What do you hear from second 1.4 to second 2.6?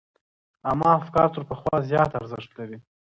پخوا زيات ارزښت